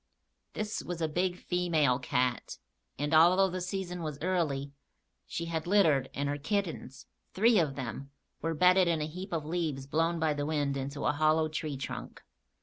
This 0.53 0.81
was 0.83 0.99
a 0.99 1.07
big 1.07 1.37
female 1.37 1.99
cat, 1.99 2.57
and, 2.97 3.13
although 3.13 3.51
the 3.51 3.61
season 3.61 4.01
was 4.01 4.17
early, 4.19 4.71
she 5.27 5.45
had 5.45 5.67
littered 5.67 6.09
and 6.15 6.27
her 6.27 6.39
kittens, 6.39 7.05
three 7.35 7.59
of 7.59 7.75
them, 7.75 8.09
were 8.41 8.55
bedded 8.55 8.87
in 8.87 8.99
a 8.99 9.05
heap 9.05 9.31
of 9.31 9.45
leaves 9.45 9.85
blown 9.85 10.17
by 10.19 10.33
the 10.33 10.47
wind 10.47 10.75
into 10.75 11.05
a 11.05 11.11
hollow 11.11 11.47
tree 11.47 11.77
trunk. 11.77 12.23